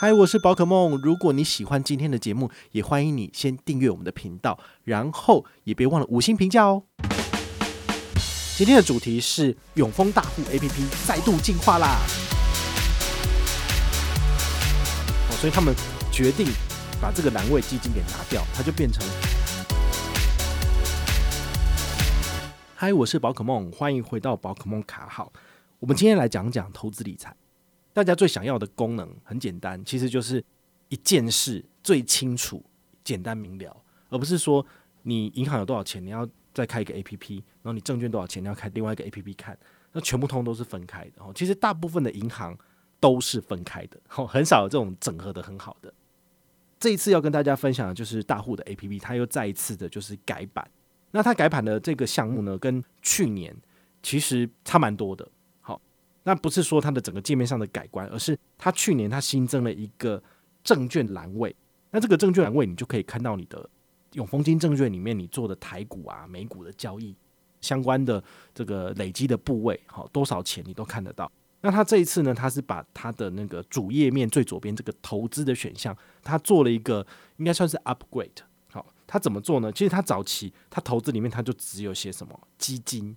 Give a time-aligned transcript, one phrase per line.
[0.00, 0.96] 嗨，我是宝可梦。
[1.02, 6.84] 如果你喜欢今天的节目，也欢迎你先订阅我们的频道，然后也别忘了五星评价哦。
[8.56, 11.98] 今天的主题是永丰大户 APP 再度进化啦！
[15.30, 15.74] 哦，所以他们
[16.12, 16.46] 决定
[17.02, 19.04] 把这个蓝位基金给拿掉，它就变成。
[22.76, 25.32] 嗨，我是宝可梦，欢迎回到宝可梦卡号。
[25.80, 27.34] 我们今天来讲讲投资理财。
[27.98, 30.44] 大家最想要的功能很简单，其实就是
[30.88, 32.64] 一件事最清楚、
[33.02, 33.76] 简单明了，
[34.08, 34.64] 而不是说
[35.02, 39.58] 你银行有多少钱，你要再开一个 APP，然后你证券多少钱，你要开另外一个 APP 看，
[39.90, 41.12] 那全部通都是分开的。
[41.18, 42.56] 哦其实大部分的银行
[43.00, 45.92] 都是分开的，很少有这种整合的很好的。
[46.78, 50.70] 这一次要跟大家分享的就是大户的 APP，它又再一次的就是改版。
[51.10, 53.56] 那它改版的这个项目呢，跟去年
[54.04, 55.28] 其实差蛮多的。
[56.28, 60.22] 那不是说它的整个界面上的改观，而是它去年它新增了一个
[60.62, 61.56] 证券栏位。
[61.90, 63.66] 那这个证券栏位，你就可以看到你的
[64.12, 67.16] 永丰金证券里面你做的台股啊、美股的交易
[67.62, 68.22] 相关的
[68.54, 71.32] 这个累积的部位，好多少钱你都看得到。
[71.62, 77.06] 那它这一次呢，它是把它的那个主页面最左边这个投资的选项，它做了一个
[77.38, 78.36] 应该算是 upgrade。
[78.70, 79.72] 好，它怎么做呢？
[79.72, 83.16] 其实它早期它投资里面它就只有些什么基金。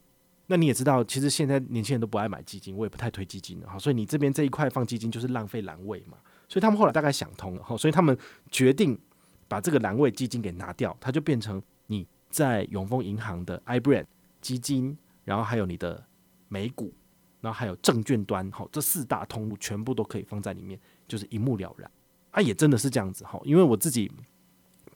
[0.52, 3.80] 那你也知道，其实现在年轻人都不爱买基金，我也不太推基金了哈。
[3.80, 6.18] 所以你这边这一块放基金就是浪费栏位嘛。
[6.50, 8.18] 所以他们后来大概想通了哈，所以他们
[8.50, 9.00] 决定
[9.48, 14.04] 把这个栏位基金给拿掉，它就变成你在永丰银行的 iBrand
[14.42, 16.04] 基金，然后还有你的
[16.50, 16.94] 美股，
[17.40, 21.90] 然后还有证券端哈，这四大通路全部都可以放在里面，就是一目了然。
[22.32, 24.12] 啊，也真的是这样子哈，因为我自己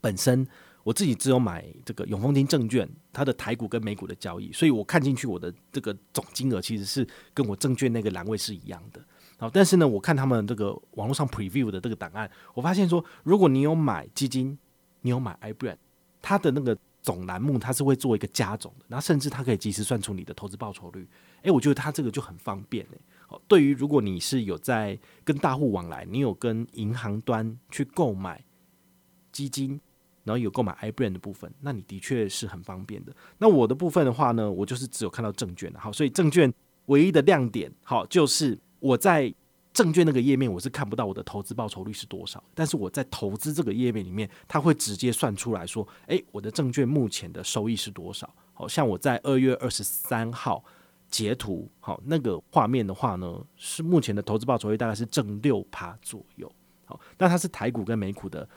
[0.02, 0.46] 本身。
[0.86, 9.04] 我自己只有买这个永丰金证券，它的台股跟美股的交易，所以我看进去我的这个总金额其实是跟我证券那个栏位是一样的。
[9.40, 14.56] 好，但是呢，我看他们这个网络上 preview 的这个档案，我发现说，如果你有买基金，
[15.02, 15.78] 你有买 iBrand，
[16.22, 21.08] 它的那个总栏目它是会做一个加总的，然后甚至它可以及时算出你的投资报酬率。
[21.42, 23.02] 诶，我觉得它这个就很方便诶。
[23.26, 28.46] 好，对于如果你是有在跟大户往来，你有跟银行端去购买
[29.32, 29.82] 基金。
[30.26, 33.16] 然后有购买 iBrand 的部分，那你的确是很方便的。
[33.38, 36.52] 那我的部分的话呢，我就是只有看到证券，好，所以证券
[36.88, 39.32] 唯一的亮点，好，就是我在
[39.72, 48.28] 证券那个页面我是看不到我的投资报酬率是多少，但是我在投资这个页面里面，它会直接算出来说，诶，我的证券目前的收益是多少？
[48.54, 50.64] 好像我在二月二十三号
[51.08, 56.52] 截图，好，那个画面的话呢，是目前的投资报酬率大概是正六趴左右，
[56.86, 58.48] 好，那它是台股跟美股的。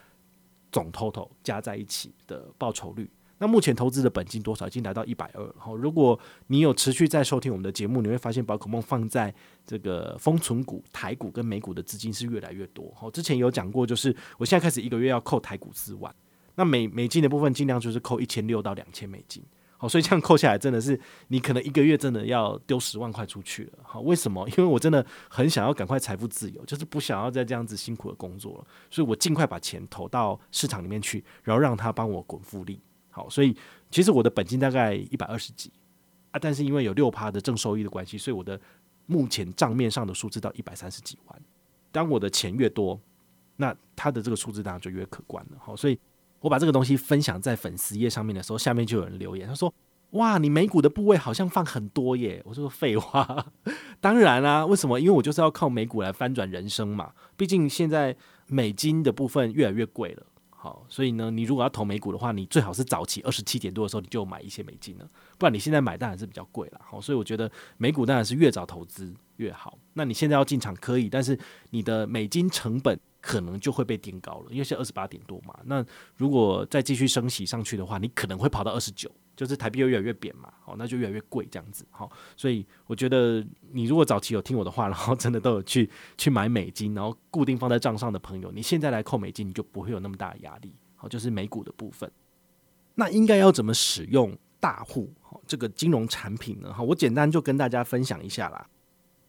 [0.70, 4.66] 总 total 加在一起的报酬率，那目前投资的本金多少？
[4.66, 5.54] 已经来到一百二。
[5.56, 6.18] 好，如果
[6.48, 9.32] 你有持续在收听我们的节目，你会发现宝可梦放在
[9.64, 12.92] 这个封存股、台股跟美股的资金是越来越多。
[12.94, 16.14] 好，之前有讲过，就是我现在开始一个月要扣台股四万，
[16.54, 19.42] 那美美金的部分尽量就是扣一千六到两千美金。
[19.80, 23.78] 好，所以这样扣下来真的是你可能一个月真的要丢十万块出去了。
[23.84, 24.44] 好，为什么？
[24.48, 32.80] 因为我真的很想要赶快财富自由，就是不想要再这样子辛苦的工作了，所以我尽快把钱投到市场里面去，然后让他帮我滚复利。
[33.10, 33.56] 好，所以
[33.88, 35.70] 其实我的本金大概一百二十几
[36.32, 38.60] 啊，但是因为有六趴的正收益的关系，所以我的
[39.06, 41.42] 目前账面上的数字到一百三十几万。
[41.92, 43.00] 当我的钱越多，
[43.54, 45.58] 那它的这个数字当然就越可观了。
[45.60, 45.96] 好，所以。
[46.40, 49.72] 我把这个东西分享在粉丝页上面的时候，下面就有人留言，他说
[50.12, 53.46] ：“哇，你美股的部位好像放很多耶！”我说：“废话，
[54.00, 55.00] 当然啦，为什么？
[55.00, 57.12] 因为我就是要靠美股来翻转人生嘛。
[57.36, 58.16] 毕竟现在
[58.46, 66.80] 美金的部分越来越贵了，好，所以呢，你如果要投美股的话，你最好是早期二十七点多的时候你就买一些美金了，不然你现在买当然是比较贵了。
[66.84, 69.76] 好，所以我觉得美股当然是越早投资越好。
[69.94, 71.38] 那你现在要进场可以，但是
[71.70, 75.58] 你的美金成本。”可能就会被垫高了，因为是二十八点多嘛。
[75.64, 75.84] 那
[76.16, 80.52] 如果再继续升息上去的话，你可能会跑到二十九，就是台币又越来越贬嘛。
[80.60, 81.84] 好，那就越来越贵这样子。
[81.90, 90.72] 好，所以我觉得你如果早期有听我的话，然后真的都有去去买美金，然后固定放在账上的朋友，你现在来扣美金，你就不会有那么大的压力。
[90.94, 92.10] 好，就是美股的部分。
[92.94, 96.72] 那应该要怎么使用大户好这个金融产品呢？
[96.72, 98.68] 哈，我简单就跟大家分享一下啦。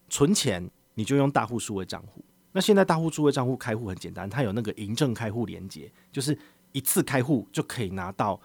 [0.10, 2.24] 存钱你就用大户数位账户。
[2.52, 6.38] 那现在大户数位账户开户很简单，它有那个银证开户连接，就是
[6.72, 8.40] 一次开户就可以拿到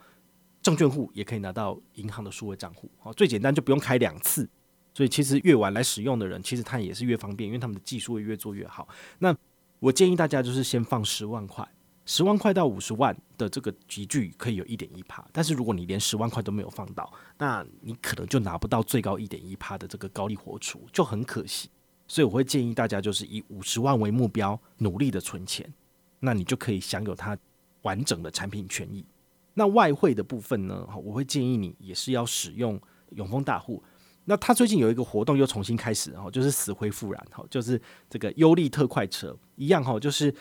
[0.61, 2.91] 证券户，也可以拿到银行的数位账户。
[2.99, 4.49] 好，最简单就不用开两次，
[4.93, 8.87] 所以其实越晚来使用的人，其实他也是越方便，因为他们的技术会越做越好。
[9.19, 9.35] 那
[9.81, 11.67] 我建议大家就是先放十万块，
[12.07, 21.71] 十万块到五十万的这个集聚可以有一点一趴，但是如果你连十万块都没有放到，那你可能就拿不到最高一点一趴的这个高利活储，就很可惜。
[22.07, 25.73] 所以我会建议大家就是以五十万为目标，努力的存钱，
[26.21, 27.37] 那你就可以享有它
[27.83, 29.05] 完整的产品权益。
[29.55, 32.81] 那外汇的部分呢，我会建议你也是要使用
[33.11, 33.83] 永丰大户。
[34.25, 40.35] 那他最近有一个活动又重新开始，哈，就是死灰复燃，哈，就是这个优利特快车一样，哈，就是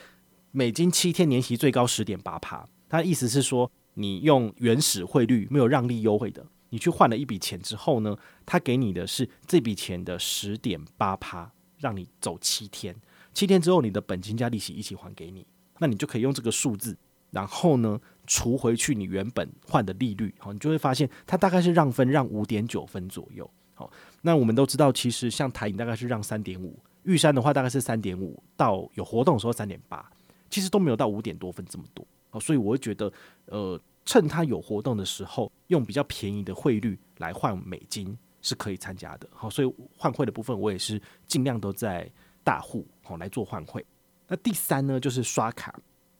[0.51, 2.67] 美金七天年息最高十点八趴。
[2.87, 8.17] 他意思是说，你用原始汇率没有让利优惠的，你去换了一笔钱之后呢，
[8.47, 12.95] 他给你的是这笔钱的十点八趴，让你走七天，
[13.31, 15.45] 七天之后你的本金加利息一起还给你，
[15.77, 16.97] 那你就可以用这个数字，
[17.29, 23.47] 然后呢，除回去你原本换的利率，好，你就会发现它大概是让分让五点九分左右。
[23.75, 23.91] 好，
[24.23, 30.11] 那我们都知道，其实像台银大概是让三点五，玉山的话大概是三点五，到有活动的时候三点八，
[30.49, 32.03] 其实都没有到五点多分这么多。
[32.31, 33.13] 好，所以我会觉得，
[33.45, 39.27] 呃，趁它有活动的时候，用比较便宜的汇率来换美金是可以参加的。
[39.31, 42.09] 好，所以换汇的部分我也是尽量都在
[42.43, 43.85] 大户好来做换汇。
[44.27, 45.77] 那第三呢，就是刷卡，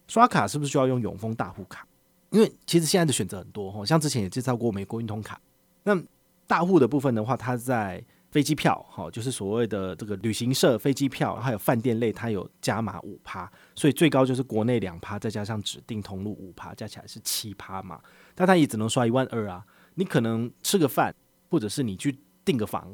[0.08, 1.88] 刷卡是不是需要用永丰大户卡？
[2.32, 5.40] 因为其实现在的选择很多哈，像之前也介绍过美国运通卡，
[5.84, 6.02] 那。
[6.46, 8.04] 大户的部分的话，它在
[8.34, 18.02] 飞机票，好，就是所谓的这个旅行社飞机票，还有饭店类，它有加码五趴，所以最高就是国内两趴，再加上指定通路五趴，加起来是七趴嘛。
[18.34, 19.64] 但它也只能刷一万二啊。
[19.94, 21.14] 你可能吃个饭，
[21.48, 22.92] 或者是你去订个房，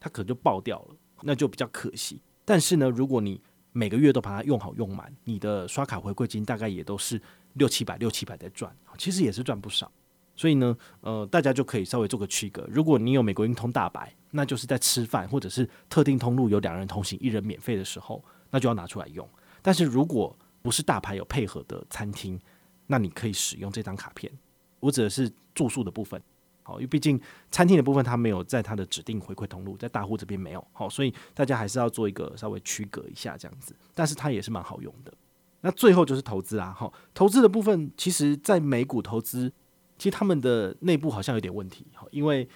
[0.00, 2.20] 它可能就爆掉了，那就比较可惜。
[2.44, 3.40] 但是呢，如果你
[3.70, 7.22] 每个月都把它用好用满，你的刷卡回馈金大概也都是
[7.52, 9.88] 六七百六七百在赚，其实也是赚不少。
[10.34, 12.66] 所以呢，呃，大家就可以稍微做个区隔。
[12.68, 19.28] 如果你有美国运通大白，那就是在吃饭或者是特定通路有两人同行一人免费的时候，那就要拿出来用。
[19.62, 22.40] 但是如果不是大牌有配合的餐厅，
[22.86, 24.30] 那你可以使用这张卡片。
[24.78, 26.20] 我指的是住宿的部分，
[26.62, 33.74] 好，因为毕竟餐厅的部分它没有在它的指定回馈通路，在大户这边没有，好，所以大家还是要做一个稍微区隔一下这样子。
[33.94, 35.12] 但是它也是蛮好用的。
[35.60, 39.52] 那最后就是投资啦，好，投资的部分，其实在美股投资。
[39.98, 42.48] 其实他们的内部好像有点问题，因为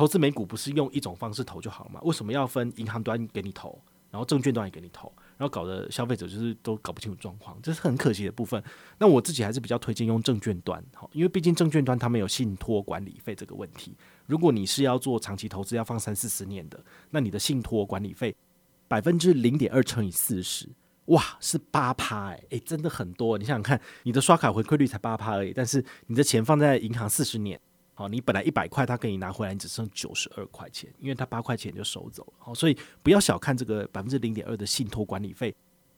[0.00, 2.00] 投资美股不是用一种方式投就好了吗？
[2.04, 3.78] 为什么要分银行端给你投，
[4.10, 8.64] 然后证券端也给你投，然后搞得消费者就是都搞不清楚状况，这是很可惜的部分。
[8.96, 13.94] 那我自己还是比较推荐用证券端，好因为毕竟证券端他们有信托管理费这个问题。
[14.24, 18.34] 如果你是要做长期投资，要放三四十年的，那你的信托管理费
[18.88, 20.66] 百分之零点二乘以四十。
[21.08, 23.36] 哇，是八趴哎，哎，真的很多。
[23.36, 27.60] 你想想看，你的刷卡回馈率才八趴而已，但是你的钱放在银行四十年，
[28.00, 32.32] 好，你本来一百块，他给你拿回来，你只剩九十二块钱，因为他八块钱就收走了。
[32.38, 35.54] 好，所以不要小看这个百分之零点二的信托管理费，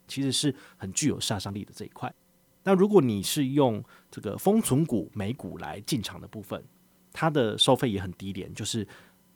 [0.08, 2.12] 其实是很具有杀伤力的这一块。
[2.64, 6.60] 那如果你是用这个封存股美股来进场的部分，
[7.12, 8.84] 它的收费也很低廉，就是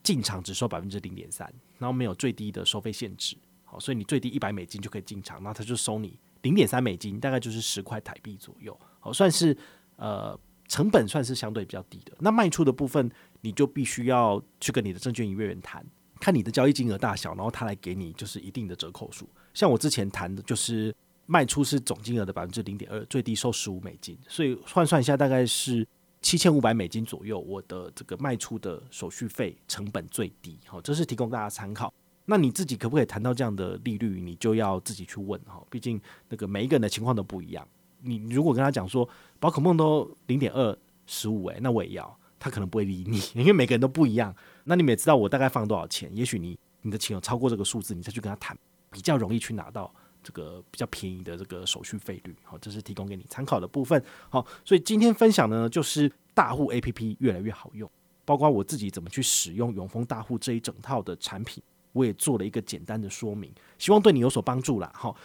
[0.02, 1.48] 进场只收百分之零点三，
[1.78, 3.36] 然后没有最低的收费限制。
[3.64, 8.76] 好，所以你最低一百美金就可以进场，那他就收你零点三美金，大概就是十块台币左右。
[8.98, 9.56] 好，算是
[9.94, 10.36] 呃
[10.68, 12.12] 成本算是相对比较低的。
[12.18, 13.10] 那卖出的部分，
[13.40, 15.84] 你就必须要去跟你的证券营业员谈，
[16.20, 19.28] 看你的交易金额大小，然后他来给你就是一定的折扣数。
[19.54, 20.94] 像我之前谈的就是
[21.26, 25.86] 卖出是总金额的百分之零点二，最低收十五美金，所以换算一下大概是
[26.20, 27.38] 七千五百美金左右。
[27.38, 30.58] 我的这个卖出的手续费成本最低。
[30.66, 31.92] 好，这是提供大家参考。
[32.28, 34.20] 那你自己可不可以谈到这样的利率？
[34.20, 37.66] 你就要自己去问哈，毕竟那个每一个人的情况都不一样。
[38.06, 39.08] 你如果跟他讲说
[39.40, 44.34] 宝可梦都零点二十五，诶，那我也要，他可能不会理你， 因为每个人都不一样。
[44.64, 46.10] 那你们也知道我大概放多少钱？
[46.14, 48.56] 也许你你的钱有超过这个数字，你再去跟他谈，
[48.90, 52.34] 比较容易去拿到这个比较便宜的这个手续费率。
[52.42, 54.02] 好，这是提供给你参考的部分。
[54.28, 57.90] 好，所以今天分享的呢，就是大户 APP 越来越好用，
[58.24, 61.62] 包括我自己怎么去使用永丰大户这一整套的产品。
[61.92, 64.92] 我也做了一个简单的说明，希望对你有所帮助啦。
[64.94, 65.16] 好，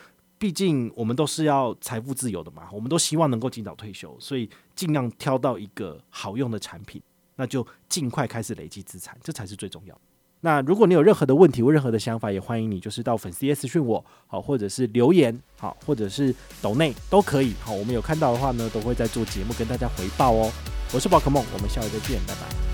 [0.42, 7.00] 毕竟我们都是要财富自由的嘛，我们都希望能够尽早退休，所以尽量挑到一个好用的产品，
[7.36, 9.96] 那就尽快开始累积资产，这才是最重要。
[10.40, 17.54] 那如果你有任何的问题或任何的想法，也欢迎你就是到粉丝页私讯我，好，或者是留言，好，或者是抖内都可以。
[17.62, 20.52] 好，我们有看到的话呢，都会在做节目跟大家回报哦。
[20.92, 22.71] 我是宝可梦，我们下回再见，拜拜。